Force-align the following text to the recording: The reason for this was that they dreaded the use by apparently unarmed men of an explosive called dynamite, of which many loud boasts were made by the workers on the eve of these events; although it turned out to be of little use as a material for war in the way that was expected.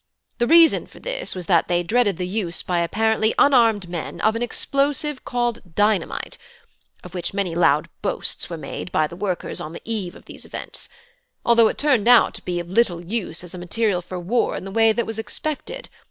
The 0.39 0.47
reason 0.47 0.87
for 0.87 0.99
this 0.99 1.35
was 1.35 1.45
that 1.45 1.67
they 1.67 1.83
dreaded 1.83 2.17
the 2.17 2.25
use 2.27 2.63
by 2.63 2.79
apparently 2.79 3.35
unarmed 3.37 3.87
men 3.87 4.19
of 4.21 4.35
an 4.35 4.41
explosive 4.41 5.23
called 5.23 5.75
dynamite, 5.75 6.39
of 7.03 7.13
which 7.13 7.35
many 7.35 7.53
loud 7.53 7.87
boasts 8.01 8.49
were 8.49 8.57
made 8.57 8.91
by 8.91 9.05
the 9.05 9.15
workers 9.15 9.61
on 9.61 9.73
the 9.73 9.81
eve 9.85 10.15
of 10.15 10.25
these 10.25 10.43
events; 10.43 10.89
although 11.45 11.67
it 11.67 11.77
turned 11.77 12.07
out 12.07 12.33
to 12.33 12.41
be 12.43 12.59
of 12.59 12.67
little 12.67 12.99
use 13.05 13.43
as 13.43 13.53
a 13.53 13.59
material 13.59 14.01
for 14.01 14.19
war 14.19 14.55
in 14.57 14.63
the 14.65 14.71
way 14.71 14.91
that 14.91 15.05
was 15.05 15.19
expected. 15.19 15.87